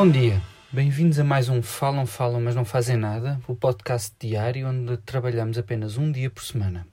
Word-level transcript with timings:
Bom 0.00 0.10
dia, 0.10 0.40
bem-vindos 0.72 1.18
a 1.18 1.24
mais 1.24 1.50
um 1.50 1.60
Falam, 1.60 2.06
Falam, 2.06 2.40
mas 2.40 2.54
não 2.54 2.64
fazem 2.64 2.96
nada, 2.96 3.38
o 3.46 3.54
podcast 3.54 4.14
diário 4.18 4.66
onde 4.66 4.96
trabalhamos 4.96 5.58
apenas 5.58 5.98
um 5.98 6.10
dia 6.10 6.30
por 6.30 6.42
semana. 6.42 6.86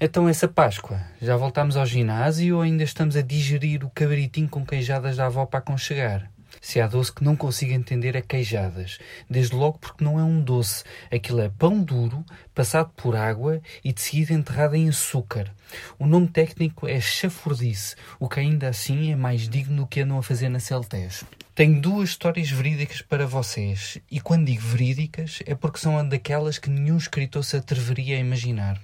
Então, 0.00 0.28
essa 0.28 0.48
Páscoa, 0.48 1.00
já 1.22 1.36
voltamos 1.36 1.76
ao 1.76 1.86
ginásio 1.86 2.56
ou 2.56 2.62
ainda 2.62 2.82
estamos 2.82 3.14
a 3.14 3.22
digerir 3.22 3.84
o 3.84 3.90
cabritinho 3.90 4.48
com 4.48 4.66
queijadas 4.66 5.16
da 5.16 5.26
avó 5.26 5.46
para 5.46 5.60
aconchegar? 5.60 6.28
Se 6.60 6.80
há 6.80 6.86
doce 6.86 7.12
que 7.12 7.24
não 7.24 7.36
consigo 7.36 7.72
entender 7.72 8.16
é 8.16 8.22
queijadas. 8.22 8.98
Desde 9.28 9.54
logo 9.54 9.78
porque 9.78 10.04
não 10.04 10.18
é 10.18 10.22
um 10.22 10.40
doce. 10.40 10.84
Aquilo 11.10 11.40
é 11.40 11.48
pão 11.48 11.82
duro, 11.82 12.24
passado 12.54 12.90
por 12.96 13.16
água 13.16 13.60
e 13.84 13.92
de 13.92 14.00
seguida 14.00 14.32
enterrado 14.32 14.74
em 14.74 14.88
açúcar. 14.88 15.52
O 15.98 16.06
nome 16.06 16.28
técnico 16.28 16.86
é 16.86 17.00
chafurdice, 17.00 17.96
o 18.18 18.28
que 18.28 18.40
ainda 18.40 18.68
assim 18.68 19.10
é 19.10 19.16
mais 19.16 19.48
digno 19.48 19.82
do 19.82 19.86
que 19.86 20.00
andam 20.00 20.18
a 20.18 20.22
fazer 20.22 20.48
na 20.48 20.60
Celtes. 20.60 21.24
Tenho 21.54 21.80
duas 21.80 22.10
histórias 22.10 22.50
verídicas 22.50 23.00
para 23.00 23.26
vocês. 23.26 23.98
E 24.10 24.20
quando 24.20 24.46
digo 24.46 24.60
verídicas 24.60 25.38
é 25.46 25.54
porque 25.54 25.78
são 25.78 26.06
daquelas 26.06 26.58
que 26.58 26.70
nenhum 26.70 26.96
escritor 26.96 27.42
se 27.44 27.56
atreveria 27.56 28.16
a 28.16 28.20
imaginar. 28.20 28.80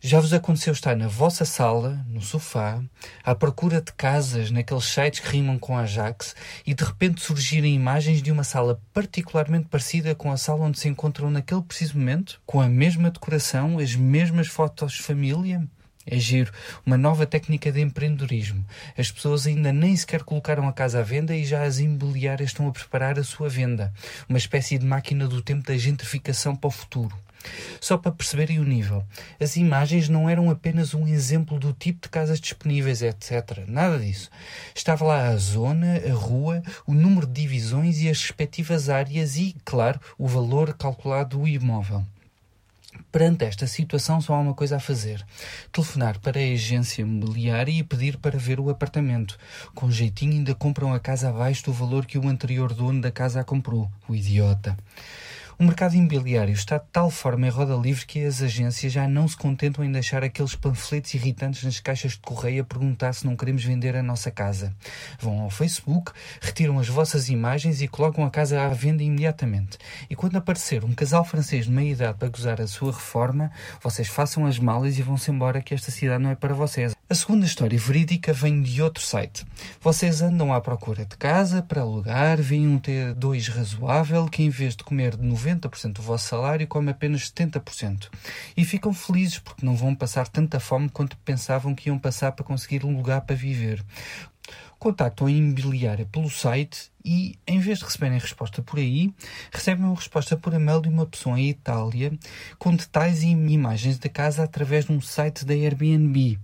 Já 0.00 0.20
vos 0.20 0.32
aconteceu 0.34 0.74
estar 0.74 0.94
na 0.94 1.08
vossa 1.08 1.46
sala, 1.46 2.04
no 2.08 2.20
sofá, 2.20 2.82
à 3.24 3.34
procura 3.34 3.80
de 3.80 3.92
casas 3.92 4.50
naqueles 4.50 4.84
sites 4.84 5.20
que 5.20 5.28
rimam 5.28 5.58
com 5.58 5.76
Ajax 5.76 6.36
e 6.66 6.74
de 6.74 6.84
repente 6.84 7.22
surgirem 7.22 7.74
imagens 7.74 8.20
de 8.20 8.30
uma 8.30 8.44
sala 8.44 8.80
particularmente 8.92 9.68
parecida 9.68 10.14
com 10.14 10.30
a 10.30 10.36
sala 10.36 10.66
onde 10.66 10.78
se 10.78 10.88
encontram 10.88 11.30
naquele 11.30 11.62
preciso 11.62 11.98
momento, 11.98 12.40
com 12.44 12.60
a 12.60 12.68
mesma 12.68 13.10
decoração, 13.10 13.78
as 13.78 13.96
mesmas 13.96 14.48
fotos 14.48 14.92
de 14.92 15.02
família? 15.02 15.66
É 16.08 16.18
giro, 16.20 16.52
uma 16.86 16.96
nova 16.96 17.26
técnica 17.26 17.72
de 17.72 17.80
empreendedorismo. 17.80 18.64
As 18.96 19.10
pessoas 19.10 19.44
ainda 19.44 19.72
nem 19.72 19.96
sequer 19.96 20.22
colocaram 20.22 20.68
a 20.68 20.72
casa 20.72 21.00
à 21.00 21.02
venda 21.02 21.34
e 21.34 21.44
já 21.44 21.64
as 21.64 21.80
imobiliárias 21.80 22.50
estão 22.50 22.68
a 22.68 22.72
preparar 22.72 23.18
a 23.18 23.24
sua 23.24 23.48
venda. 23.48 23.92
Uma 24.28 24.38
espécie 24.38 24.78
de 24.78 24.86
máquina 24.86 25.26
do 25.26 25.42
tempo 25.42 25.66
da 25.66 25.76
gentrificação 25.76 26.54
para 26.54 26.68
o 26.68 26.70
futuro. 26.70 27.18
Só 27.80 27.96
para 27.96 28.12
perceberem 28.12 28.60
o 28.60 28.64
nível, 28.64 29.04
as 29.40 29.56
imagens 29.56 30.08
não 30.08 30.30
eram 30.30 30.48
apenas 30.48 30.94
um 30.94 31.08
exemplo 31.08 31.58
do 31.58 31.72
tipo 31.72 32.02
de 32.02 32.08
casas 32.08 32.40
disponíveis, 32.40 33.02
etc. 33.02 33.64
Nada 33.66 33.98
disso. 33.98 34.30
Estava 34.74 35.04
lá 35.04 35.28
a 35.28 35.36
zona, 35.36 36.00
a 36.08 36.12
rua, 36.12 36.62
o 36.86 36.94
número 36.94 37.26
de 37.26 37.42
divisões 37.42 38.00
e 38.00 38.08
as 38.08 38.20
respectivas 38.20 38.88
áreas 38.88 39.36
e, 39.36 39.56
claro, 39.64 40.00
o 40.16 40.28
valor 40.28 40.74
calculado 40.74 41.38
do 41.38 41.48
imóvel. 41.48 42.04
Perante 43.16 43.46
esta 43.46 43.66
situação, 43.66 44.20
só 44.20 44.34
há 44.34 44.40
uma 44.40 44.52
coisa 44.52 44.76
a 44.76 44.78
fazer: 44.78 45.24
telefonar 45.72 46.18
para 46.20 46.38
a 46.38 46.52
agência 46.52 47.00
imobiliária 47.00 47.72
e 47.72 47.82
pedir 47.82 48.18
para 48.18 48.38
ver 48.38 48.60
o 48.60 48.68
apartamento. 48.68 49.38
Com 49.74 49.90
jeitinho, 49.90 50.34
ainda 50.34 50.54
compram 50.54 50.92
a 50.92 51.00
casa 51.00 51.30
abaixo 51.30 51.64
do 51.64 51.72
valor 51.72 52.04
que 52.04 52.18
o 52.18 52.28
anterior 52.28 52.74
dono 52.74 53.00
da 53.00 53.10
casa 53.10 53.40
a 53.40 53.44
comprou. 53.44 53.90
O 54.06 54.14
idiota. 54.14 54.76
O 55.58 55.64
mercado 55.64 55.94
imobiliário 55.94 56.52
está 56.52 56.76
de 56.76 56.84
tal 56.92 57.10
forma 57.10 57.46
em 57.46 57.50
roda 57.50 57.74
livre 57.74 58.04
que 58.04 58.22
as 58.22 58.42
agências 58.42 58.92
já 58.92 59.08
não 59.08 59.26
se 59.26 59.34
contentam 59.34 59.82
em 59.82 59.90
deixar 59.90 60.22
aqueles 60.22 60.54
panfletos 60.54 61.14
irritantes 61.14 61.64
nas 61.64 61.80
caixas 61.80 62.12
de 62.12 62.18
correio 62.18 62.60
a 62.60 62.64
perguntar 62.64 63.14
se 63.14 63.24
não 63.24 63.34
queremos 63.34 63.64
vender 63.64 63.96
a 63.96 64.02
nossa 64.02 64.30
casa. 64.30 64.76
Vão 65.18 65.40
ao 65.40 65.48
Facebook, 65.48 66.12
retiram 66.42 66.78
as 66.78 66.88
vossas 66.88 67.30
imagens 67.30 67.80
e 67.80 67.88
colocam 67.88 68.26
a 68.26 68.30
casa 68.30 68.66
à 68.66 68.68
venda 68.68 69.02
imediatamente. 69.02 69.78
E 70.10 70.14
quando 70.14 70.36
aparecer 70.36 70.84
um 70.84 70.92
casal 70.92 71.24
francês 71.24 71.64
de 71.64 71.70
meia 71.70 71.92
idade 71.92 72.18
para 72.18 72.28
gozar 72.28 72.60
a 72.60 72.66
sua 72.66 72.92
reforma, 72.92 73.50
vocês 73.82 74.08
façam 74.08 74.44
as 74.44 74.58
malas 74.58 74.98
e 74.98 75.02
vão-se 75.02 75.30
embora 75.30 75.62
que 75.62 75.72
esta 75.72 75.90
cidade 75.90 76.22
não 76.22 76.32
é 76.32 76.34
para 76.34 76.52
vocês. 76.52 76.94
A 77.08 77.14
segunda 77.14 77.46
história 77.46 77.78
verídica 77.78 78.32
vem 78.32 78.60
de 78.60 78.82
outro 78.82 79.02
site. 79.02 79.46
Vocês 79.80 80.20
andam 80.20 80.52
à 80.52 80.60
procura 80.60 81.06
de 81.06 81.16
casa 81.16 81.62
para 81.62 81.80
alugar, 81.80 82.42
veem 82.42 82.68
um 82.68 82.80
T2 82.80 83.48
razoável 83.48 84.26
que 84.26 84.42
em 84.42 84.50
vez 84.50 84.74
de 84.74 84.82
comer 84.82 85.16
de 85.16 85.24
90% 85.24 85.45
do 85.54 86.02
vosso 86.02 86.28
salário, 86.28 86.66
come 86.66 86.90
apenas 86.90 87.30
70%. 87.30 88.08
E 88.56 88.64
ficam 88.64 88.92
felizes 88.92 89.38
porque 89.38 89.64
não 89.64 89.76
vão 89.76 89.94
passar 89.94 90.28
tanta 90.28 90.58
fome 90.58 90.88
quanto 90.88 91.16
pensavam 91.18 91.74
que 91.74 91.88
iam 91.88 91.98
passar 91.98 92.32
para 92.32 92.44
conseguir 92.44 92.84
um 92.84 92.96
lugar 92.96 93.20
para 93.22 93.36
viver. 93.36 93.84
Contactam 94.78 95.26
a 95.26 95.30
imobiliária 95.30 96.06
pelo 96.06 96.28
site 96.28 96.90
e, 97.04 97.38
em 97.46 97.58
vez 97.58 97.78
de 97.78 97.84
receberem 97.84 98.18
resposta 98.18 98.62
por 98.62 98.78
aí, 98.78 99.12
recebem 99.50 99.84
uma 99.84 99.94
resposta 99.94 100.36
por 100.36 100.52
e-mail 100.52 100.82
de 100.82 100.88
uma 100.88 101.06
pessoa 101.06 101.40
em 101.40 101.48
Itália 101.48 102.12
com 102.58 102.74
detalhes 102.74 103.22
e 103.22 103.28
imagens 103.28 103.98
da 103.98 104.08
casa 104.08 104.42
através 104.44 104.84
de 104.84 104.92
um 104.92 105.00
site 105.00 105.44
da 105.44 105.54
Airbnb 105.54 106.38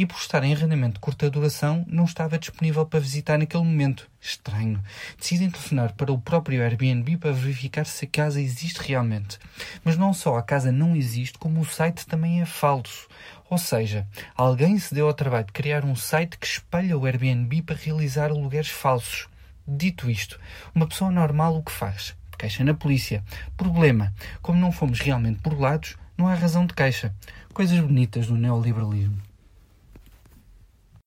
e 0.00 0.06
por 0.06 0.16
estar 0.16 0.42
em 0.42 0.54
arrendamento 0.54 0.94
de 0.94 1.00
curta 1.00 1.28
duração 1.28 1.84
não 1.86 2.06
estava 2.06 2.38
disponível 2.38 2.86
para 2.86 3.00
visitar 3.00 3.36
naquele 3.36 3.64
momento. 3.64 4.08
Estranho. 4.18 4.82
Decidem 5.18 5.50
telefonar 5.50 5.92
para 5.92 6.10
o 6.10 6.18
próprio 6.18 6.62
Airbnb 6.62 7.18
para 7.18 7.32
verificar 7.32 7.84
se 7.84 8.06
a 8.06 8.08
casa 8.08 8.40
existe 8.40 8.78
realmente. 8.78 9.38
Mas 9.84 9.98
não 9.98 10.14
só 10.14 10.38
a 10.38 10.42
casa 10.42 10.72
não 10.72 10.96
existe, 10.96 11.36
como 11.36 11.60
o 11.60 11.66
site 11.66 12.06
também 12.06 12.40
é 12.40 12.46
falso. 12.46 13.08
Ou 13.50 13.58
seja, 13.58 14.06
alguém 14.34 14.78
se 14.78 14.94
deu 14.94 15.06
ao 15.06 15.12
trabalho 15.12 15.44
de 15.44 15.52
criar 15.52 15.84
um 15.84 15.94
site 15.94 16.38
que 16.38 16.46
espalha 16.46 16.96
o 16.96 17.04
Airbnb 17.04 17.60
para 17.60 17.76
realizar 17.76 18.30
alugueres 18.30 18.70
falsos. 18.70 19.28
Dito 19.68 20.08
isto, 20.08 20.40
uma 20.74 20.86
pessoa 20.86 21.10
normal 21.10 21.58
o 21.58 21.62
que 21.62 21.72
faz? 21.72 22.16
Queixa 22.38 22.64
na 22.64 22.72
polícia. 22.72 23.22
Problema: 23.54 24.14
como 24.40 24.58
não 24.58 24.72
fomos 24.72 24.98
realmente 24.98 25.42
burlados, 25.42 25.98
não 26.16 26.26
há 26.26 26.34
razão 26.34 26.64
de 26.64 26.72
queixa. 26.72 27.14
Coisas 27.52 27.78
bonitas 27.78 28.28
do 28.28 28.36
neoliberalismo. 28.38 29.28